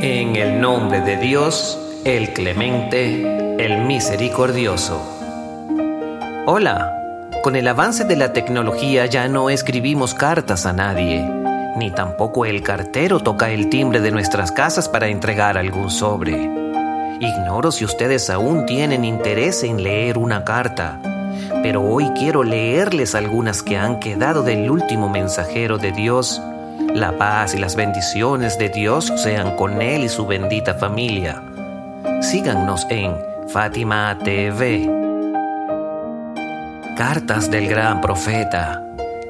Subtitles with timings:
[0.00, 5.00] En el nombre de Dios, el clemente, el misericordioso.
[6.44, 11.24] Hola, con el avance de la tecnología ya no escribimos cartas a nadie,
[11.76, 16.44] ni tampoco el cartero toca el timbre de nuestras casas para entregar algún sobre.
[17.18, 21.00] Ignoro si ustedes aún tienen interés en leer una carta,
[21.62, 26.42] pero hoy quiero leerles algunas que han quedado del último mensajero de Dios
[26.78, 31.42] la paz y las bendiciones de Dios sean con él y su bendita familia.
[32.20, 33.16] Síganos en
[33.48, 34.90] Fátima TV.
[36.96, 38.82] Cartas del gran profeta.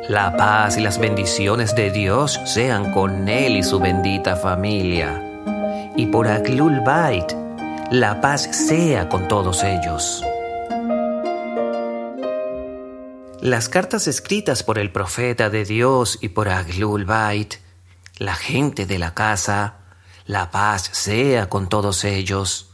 [0.09, 5.23] La paz y las bendiciones de Dios sean con él y su bendita familia.
[5.97, 7.33] Y por Aglul Bait,
[7.91, 10.26] la paz sea con todos ellos.
[13.47, 17.55] Las cartas escritas por el profeta de Dios y por Aglul Bait,
[18.19, 19.77] la gente de la casa,
[20.27, 22.71] la paz sea con todos ellos,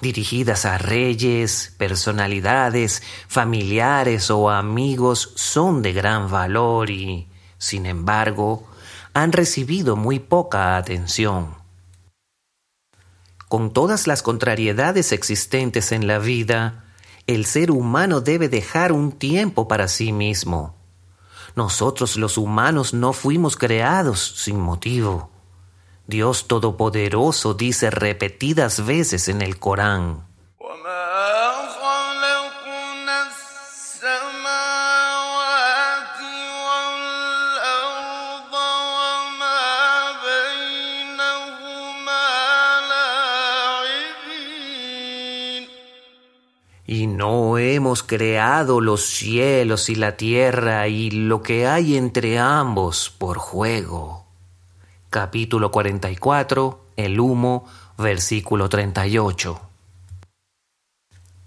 [0.00, 8.68] dirigidas a reyes, personalidades, familiares o amigos, son de gran valor y, sin embargo,
[9.14, 11.54] han recibido muy poca atención.
[13.46, 16.89] Con todas las contrariedades existentes en la vida,
[17.34, 20.74] el ser humano debe dejar un tiempo para sí mismo.
[21.54, 25.30] Nosotros los humanos no fuimos creados sin motivo.
[26.08, 30.29] Dios Todopoderoso dice repetidas veces en el Corán.
[46.92, 53.14] Y no hemos creado los cielos y la tierra y lo que hay entre ambos
[53.16, 54.26] por juego.
[55.08, 57.64] Capítulo 44, el humo,
[57.96, 59.60] versículo 38.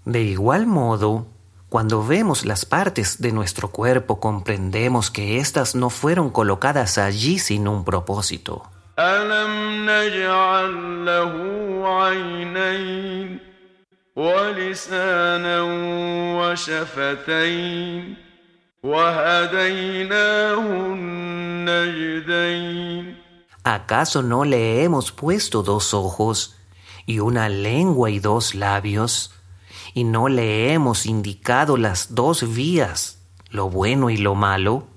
[0.06, 1.26] De igual modo,
[1.68, 7.68] cuando vemos las partes de nuestro cuerpo comprendemos que éstas no fueron colocadas allí sin
[7.68, 8.62] un propósito.
[14.19, 15.61] ولسانا
[16.39, 18.15] وشفتين
[18.83, 22.49] وهديناه النجدين
[23.63, 26.57] ¿Acaso no le hemos puesto dos ojos
[27.05, 29.31] y una lengua y dos labios?
[29.93, 34.87] ¿Y no le hemos indicado las dos vías, lo bueno y lo malo?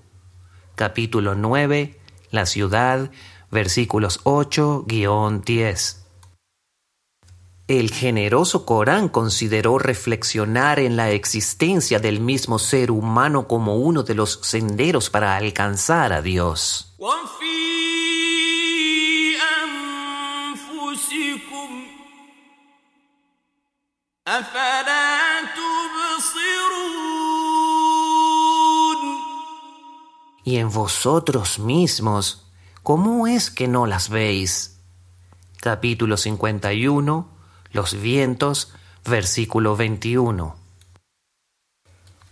[0.75, 3.11] Capítulo 9, la ciudad,
[3.51, 6.03] versículos 8-10.
[7.68, 14.16] El generoso Corán consideró reflexionar en la existencia del mismo ser humano como uno de
[14.16, 16.96] los senderos para alcanzar a Dios.
[30.46, 32.50] Y en vosotros mismos,
[32.82, 34.80] ¿cómo es que no las veis?
[35.60, 37.37] Capítulo 51
[37.78, 38.74] los vientos,
[39.06, 40.56] versículo 21.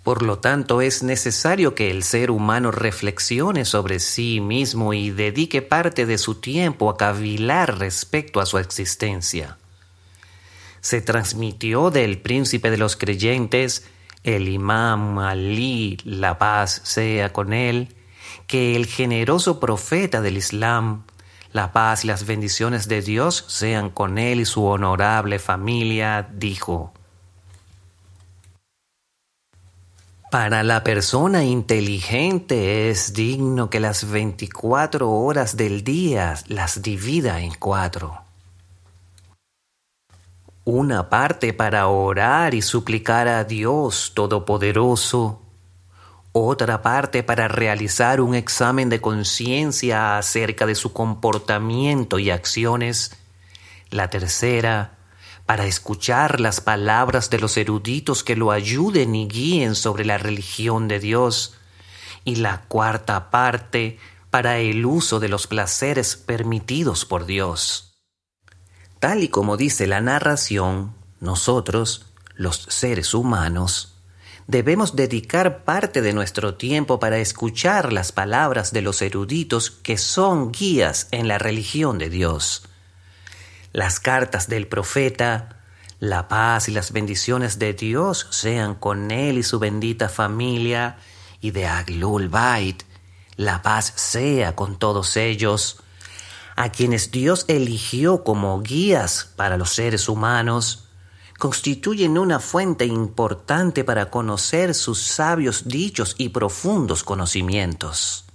[0.04, 5.62] Por lo tanto, es necesario que el ser humano reflexione sobre sí mismo y dedique
[5.62, 9.58] parte de su tiempo a cavilar respecto a su existencia.
[10.82, 13.86] Se transmitió del príncipe de los creyentes,
[14.24, 17.96] el imam Ali, la paz sea con él,
[18.48, 21.04] que el generoso profeta del Islam,
[21.56, 26.92] la paz y las bendiciones de Dios sean con él y su honorable familia, dijo.
[30.30, 37.54] Para la persona inteligente es digno que las 24 horas del día las divida en
[37.54, 38.20] cuatro.
[40.66, 45.45] Una parte para orar y suplicar a Dios Todopoderoso
[46.38, 53.16] otra parte para realizar un examen de conciencia acerca de su comportamiento y acciones,
[53.90, 54.98] la tercera
[55.46, 60.90] para escuchar las palabras de los eruditos que lo ayuden y guíen sobre la religión
[60.90, 61.56] de Dios,
[62.26, 63.98] y la cuarta parte
[64.30, 67.94] para el uso de los placeres permitidos por Dios.
[69.00, 73.95] Tal y como dice la narración, nosotros, los seres humanos,
[74.48, 80.52] debemos dedicar parte de nuestro tiempo para escuchar las palabras de los eruditos que son
[80.52, 82.68] guías en la religión de Dios.
[83.72, 85.64] Las cartas del profeta,
[86.00, 90.98] la paz y las bendiciones de Dios sean con él y su bendita familia,
[91.42, 92.84] y de Aglul Bait,
[93.36, 95.82] la paz sea con todos ellos,
[96.56, 100.85] a quienes Dios eligió como guías para los seres humanos,
[101.38, 108.26] constituyen una fuente importante para conocer sus sabios dichos y profundos conocimientos.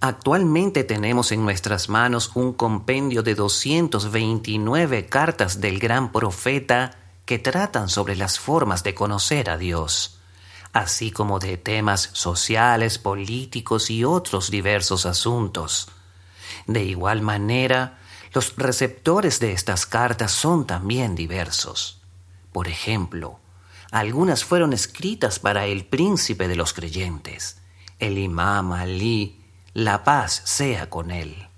[0.00, 7.88] Actualmente tenemos en nuestras manos un compendio de 229 cartas del gran profeta que tratan
[7.88, 10.18] sobre las formas de conocer a Dios,
[10.74, 15.88] así como de temas sociales, políticos y otros diversos asuntos.
[16.66, 17.98] De igual manera,
[18.34, 22.02] los receptores de estas cartas son también diversos.
[22.52, 23.38] Por ejemplo,
[23.92, 27.58] algunas fueron escritas para el príncipe de los creyentes,
[28.00, 29.40] el imam Ali,
[29.72, 31.48] la paz sea con él.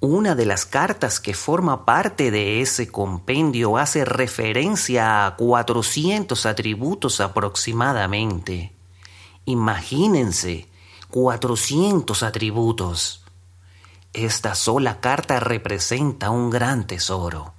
[0.00, 7.20] Una de las cartas que forma parte de ese compendio hace referencia a 400 atributos
[7.20, 8.74] aproximadamente.
[9.44, 10.68] Imagínense,
[11.10, 13.23] 400 atributos.
[14.14, 17.52] Esta sola carta representa un gran tesoro.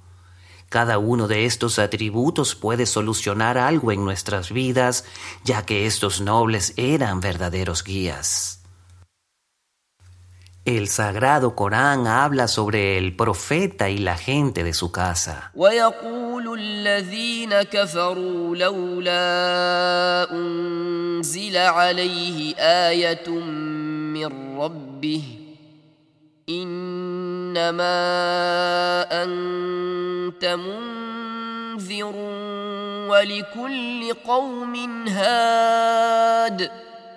[0.70, 5.04] Cada uno de estos atributos puede solucionar algo en nuestras vidas,
[5.44, 8.62] ya que estos nobles eran verdaderos guías.
[10.64, 15.52] El sagrado Corán habla sobre el profeta y la gente de su casa.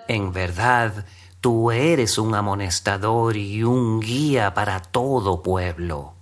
[0.08, 1.06] En verdad,
[1.40, 6.14] tú eres un amonestador y un guía para todo pueblo.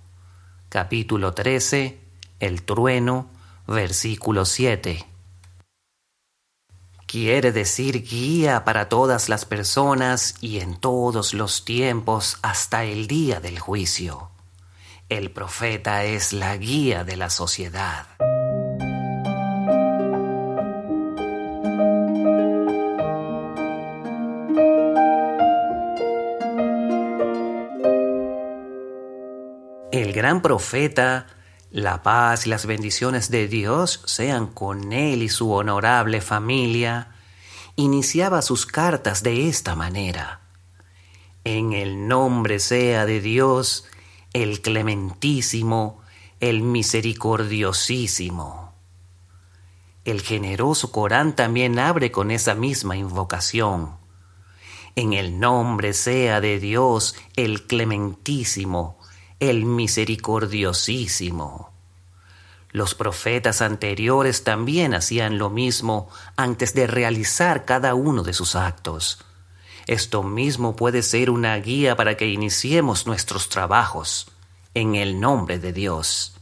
[0.69, 1.99] Capítulo 13,
[2.39, 3.31] El trueno,
[3.65, 5.07] versículo 7
[7.09, 13.39] quiere decir guía para todas las personas y en todos los tiempos hasta el día
[13.39, 14.29] del juicio.
[15.09, 18.05] El profeta es la guía de la sociedad.
[29.91, 31.25] El gran profeta
[31.71, 37.15] la paz y las bendiciones de Dios sean con él y su honorable familia,
[37.75, 40.41] iniciaba sus cartas de esta manera.
[41.43, 43.85] En el nombre sea de Dios,
[44.33, 46.01] el clementísimo,
[46.39, 48.73] el misericordiosísimo.
[50.05, 53.97] El generoso Corán también abre con esa misma invocación.
[54.95, 58.98] En el nombre sea de Dios, el clementísimo,
[59.39, 61.69] el misericordiosísimo.
[62.71, 69.23] Los profetas anteriores también hacían lo mismo antes de realizar cada uno de sus actos.
[69.87, 74.31] Esto mismo puede ser una guía para que iniciemos nuestros trabajos
[74.75, 76.35] en el nombre de Dios.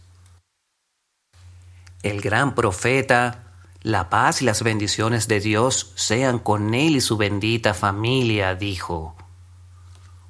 [2.04, 7.16] El gran profeta, la paz y las bendiciones de Dios sean con él y su
[7.16, 9.17] bendita familia, dijo,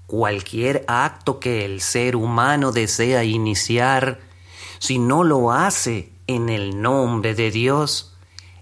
[0.07, 4.21] Cualquier acto que el ser humano desea iniciar,
[4.79, 8.15] si no lo hace en el nombre de Dios,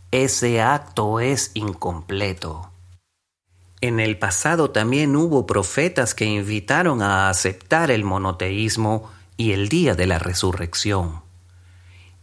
[0.10, 2.72] ese acto es incompleto.
[3.80, 9.94] En el pasado también hubo profetas que invitaron a aceptar el monoteísmo y el día
[9.94, 11.22] de la resurrección.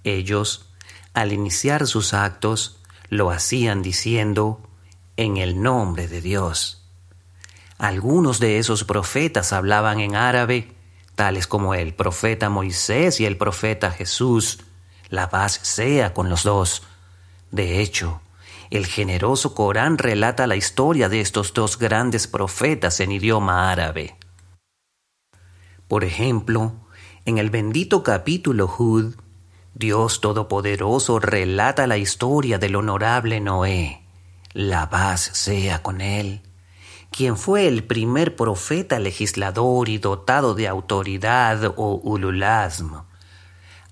[0.02, 0.69] Ellos,
[1.14, 4.61] al iniciar sus actos, lo hacían diciendo,
[5.17, 6.82] en el nombre de Dios.
[7.83, 10.69] Algunos de esos profetas hablaban en árabe,
[11.17, 14.61] tales como el profeta Moisés y el profeta Jesús.
[15.09, 16.85] La paz sea con los dos.
[17.51, 18.21] De hecho,
[18.71, 24.17] el generoso Corán relata la historia de estos dos grandes profetas en idioma árabe.
[25.89, 26.75] Por ejemplo,
[27.25, 29.17] en el bendito capítulo Hud,
[29.75, 34.07] Dios Todopoderoso relata la historia del honorable Noé.
[34.53, 36.43] La paz sea con él
[37.12, 43.02] quien fue el primer profeta legislador y dotado de autoridad o ululasm.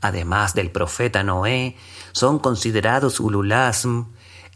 [0.00, 1.76] Además del profeta Noé,
[2.12, 4.06] son considerados ululasm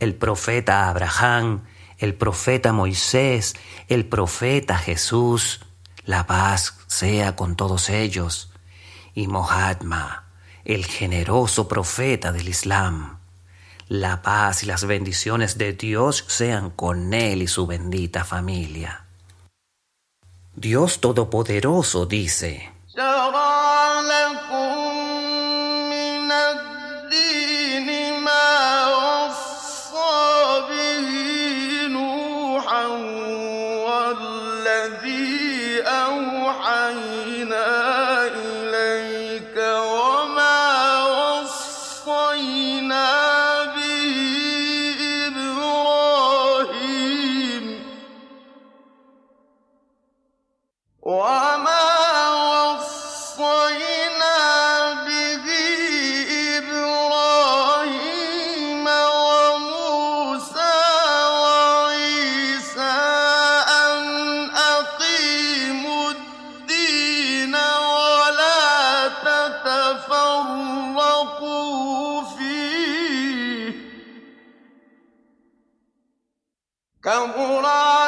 [0.01, 1.65] el profeta Abraham,
[1.99, 3.55] el profeta Moisés,
[3.89, 5.61] el profeta Jesús,
[6.05, 8.53] la paz sea con todos ellos,
[9.15, 10.25] y Mohammed,
[10.65, 13.19] el generoso profeta del Islam.
[13.97, 19.05] La paz y las bendiciones de Dios sean con él y su bendita familia.
[20.57, 22.73] Dios Todopoderoso dice,
[77.25, 78.04] Él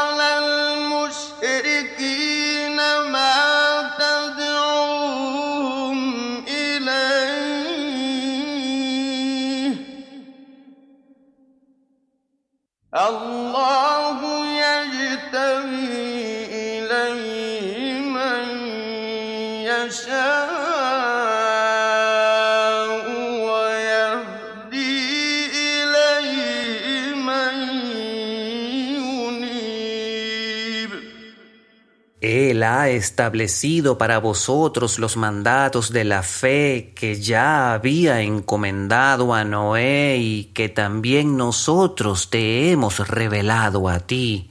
[32.85, 40.45] establecido para vosotros los mandatos de la fe que ya había encomendado a Noé y
[40.55, 44.51] que también nosotros te hemos revelado a ti,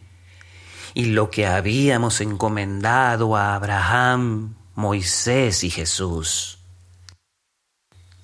[0.94, 6.60] y lo que habíamos encomendado a Abraham, Moisés y Jesús.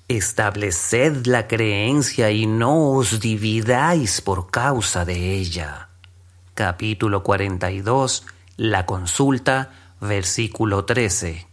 [0.08, 5.88] Estableced la creencia y no os dividáis por causa de ella.
[6.54, 9.70] Capítulo 42 la consulta,
[10.02, 11.46] versículo 13.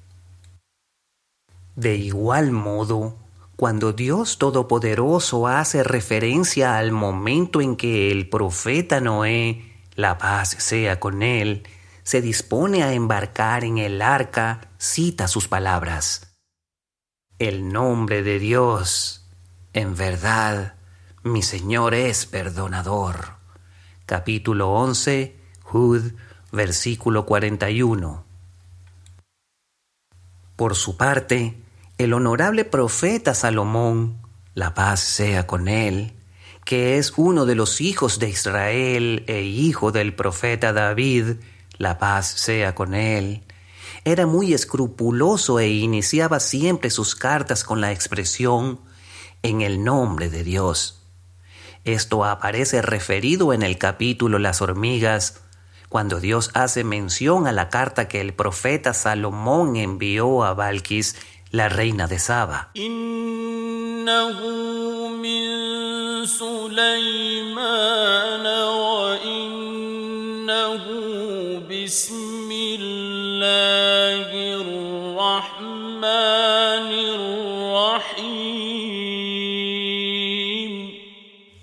[1.75, 3.15] De igual modo,
[3.55, 10.99] cuando Dios Todopoderoso hace referencia al momento en que el profeta Noé, la paz sea
[10.99, 11.61] con él,
[12.01, 16.35] se dispone a embarcar en el arca, cita sus palabras.
[17.37, 19.29] El nombre de Dios,
[19.73, 20.73] en verdad,
[21.21, 23.35] mi Señor es perdonador.
[24.07, 26.13] Capítulo 11, Jud
[26.51, 28.28] versículo 41.
[30.59, 31.55] Por su parte,
[31.97, 34.17] el honorable profeta Salomón,
[34.55, 36.11] la paz sea con él,
[36.65, 41.35] que es uno de los hijos de Israel e hijo del profeta David,
[41.77, 43.45] la paz sea con él,
[44.03, 48.81] era muy escrupuloso e iniciaba siempre sus cartas con la expresión
[49.43, 51.03] en el nombre de Dios.
[51.85, 55.39] Esto aparece referido en el capítulo Las hormigas,
[55.89, 61.15] cuando Dios hace mención a la carta que el profeta Salomón envió a Balquis,
[61.49, 62.69] la reina de Saba.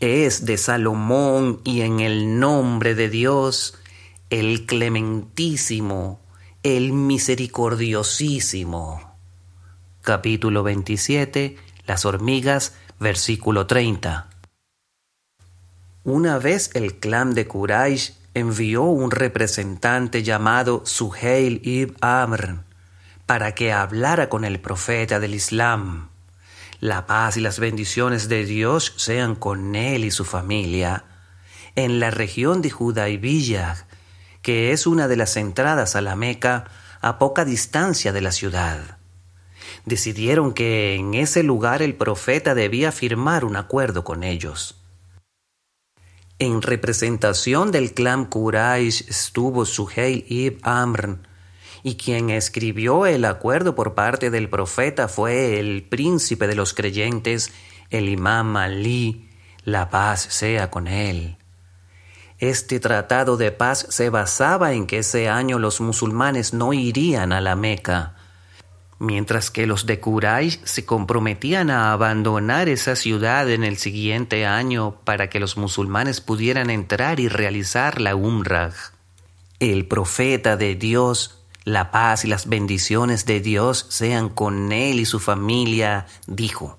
[0.01, 3.79] Es de Salomón y en el nombre de Dios
[4.31, 6.21] el clementísimo,
[6.65, 9.17] el misericordiosísimo.
[10.03, 11.57] Capítulo 27,
[11.87, 14.29] las hormigas, versículo 30.
[16.03, 22.65] Una vez el clan de Quraysh envió un representante llamado Suheil ibn Amr
[23.27, 26.09] para que hablara con el profeta del Islam.
[26.81, 31.05] La paz y las bendiciones de Dios sean con él y su familia.
[31.77, 32.73] En la región de
[33.21, 33.86] Villa
[34.47, 36.67] que es una de las entradas a la Meca
[37.01, 38.99] a poca distancia de la ciudad.
[39.87, 44.81] Decidieron que en ese lugar el profeta debía firmar un acuerdo con ellos.
[46.39, 51.19] En representación del clan Quraysh estuvo Suheil ibn Amr,
[51.83, 57.51] y quien escribió el acuerdo por parte del profeta fue el príncipe de los creyentes,
[57.91, 59.29] el imam Ali,
[59.65, 61.37] la paz sea con él.
[62.39, 67.41] Este tratado de paz se basaba en que ese año los musulmanes no irían a
[67.41, 68.15] la Meca,
[68.99, 74.97] mientras que los de Quraysh se comprometían a abandonar esa ciudad en el siguiente año
[75.05, 78.73] para que los musulmanes pudieran entrar y realizar la Umrah.
[79.59, 85.07] El profeta de Dios, la paz y las bendiciones de Dios sean con él y
[85.07, 86.79] su familia, dijo.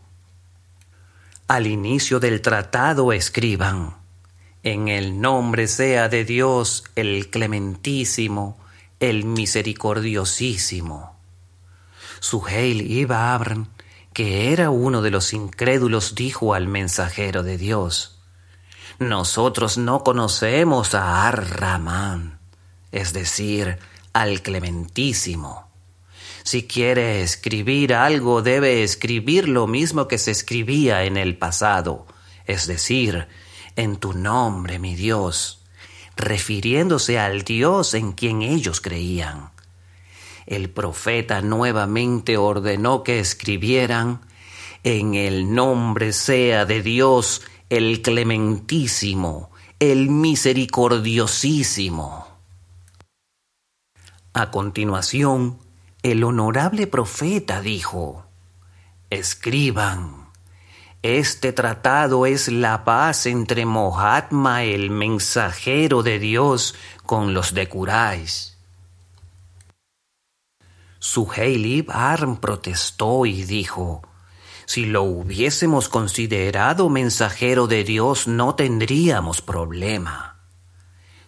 [1.48, 3.97] Al inicio del tratado escriban,
[4.72, 8.58] en el nombre sea de Dios el clementísimo,
[9.00, 11.18] el misericordiosísimo.
[12.20, 13.70] Suheil iba Abram,
[14.12, 18.20] que era uno de los incrédulos, dijo al mensajero de Dios,
[19.00, 22.38] Nosotros no conocemos a Ar-Rahman,
[22.92, 23.80] es decir,
[24.12, 25.70] al clementísimo.
[26.44, 32.06] Si quiere escribir algo, debe escribir lo mismo que se escribía en el pasado,
[32.46, 33.30] es decir,
[33.78, 35.64] en tu nombre, mi Dios,
[36.18, 39.52] refiriéndose al Dios en quien ellos creían.
[40.48, 44.22] el profeta nuevamente ordenó que escribieran,
[44.84, 52.28] en el nombre sea de Dios el clementísimo, el misericordiosísimo.
[54.34, 55.60] A continuación,
[56.04, 58.26] el honorable profeta dijo,
[59.10, 60.27] Escriban,
[61.04, 66.76] este tratado es la paz entre Mohatma, el mensajero de Dios,
[67.06, 68.58] con los de Kurais.
[71.00, 74.02] Suheili Barn protestó y dijo,
[74.66, 80.42] si lo hubiésemos considerado mensajero de Dios no tendríamos problema.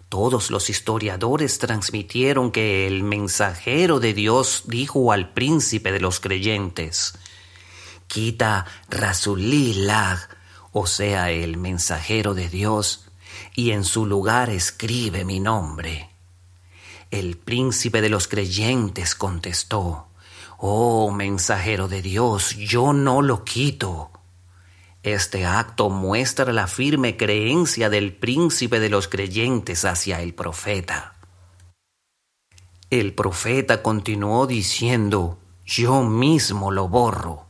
[0.09, 7.13] Todos los historiadores transmitieron que el mensajero de Dios dijo al príncipe de los creyentes,
[8.09, 10.19] quita Rasulillah,
[10.73, 13.05] o sea, el mensajero de Dios,
[13.55, 16.09] y en su lugar escribe mi nombre.
[17.11, 20.07] El príncipe de los creyentes contestó,
[20.57, 24.11] Oh mensajero de Dios, yo no lo quito.
[25.03, 31.15] Este acto muestra la firme creencia del príncipe de los creyentes hacia el profeta.
[32.89, 37.48] El profeta continuó diciendo, yo mismo lo borro.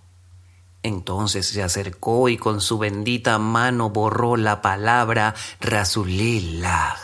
[0.84, 6.96] Entonces se acercó y con su bendita mano borró la palabra Rasulillah,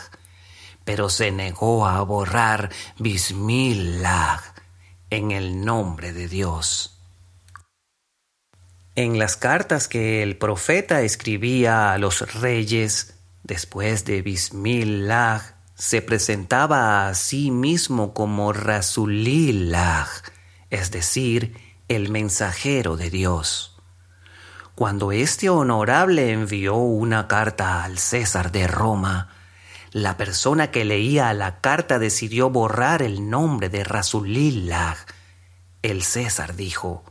[0.84, 4.40] pero se negó a borrar Bismillah
[5.10, 6.98] en el nombre de Dios.
[8.94, 17.06] En las cartas que el profeta escribía a los reyes, después de Bismillah, se presentaba
[17.06, 20.06] a sí mismo como Rasulillah,
[20.70, 23.76] es decir, el mensajero de Dios.
[24.74, 29.30] Cuando este honorable envió una carta al César de Roma,
[29.92, 34.96] la persona que leía la carta decidió borrar el nombre de Rasulillah.
[35.82, 37.04] El César dijo,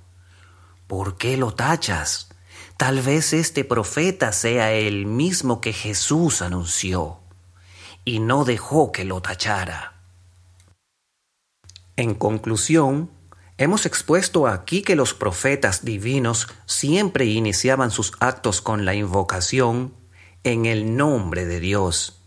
[0.88, 2.30] ¿Por qué lo tachas?
[2.78, 7.20] Tal vez este profeta sea el mismo que Jesús anunció,
[8.04, 9.94] y no dejó que lo tachara.
[11.96, 13.10] En conclusión,
[13.58, 19.94] hemos expuesto aquí que los profetas divinos siempre iniciaban sus actos con la invocación
[20.44, 22.22] en el nombre de Dios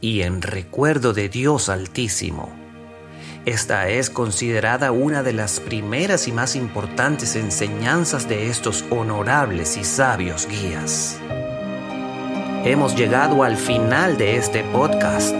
[0.00, 2.52] y en recuerdo de Dios Altísimo
[3.48, 9.84] esta es considerada una de las primeras y más importantes enseñanzas de estos honorables y
[9.84, 11.18] sabios guías.
[12.66, 15.34] Hemos llegado al final de este podcast.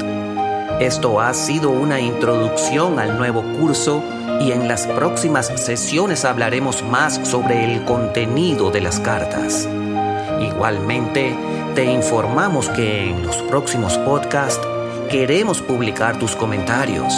[0.81, 4.03] Esto ha sido una introducción al nuevo curso
[4.41, 9.69] y en las próximas sesiones hablaremos más sobre el contenido de las cartas.
[10.41, 11.35] Igualmente,
[11.75, 14.67] te informamos que en los próximos podcasts
[15.11, 17.13] queremos publicar tus comentarios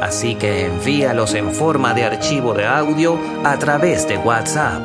[0.00, 4.82] así que envíalos en forma de archivo de audio a través de WhatsApp.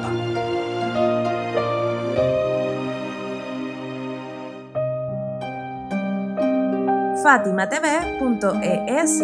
[7.24, 9.24] FatimaTV.es